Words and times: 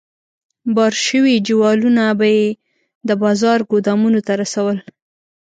بار 0.75 0.93
شوي 1.05 1.35
جوالونه 1.47 2.03
به 2.19 2.27
یې 2.37 2.47
د 3.07 3.09
بازار 3.23 3.59
ګودامونو 3.71 4.19
ته 4.27 4.33
رسول. 4.41 4.77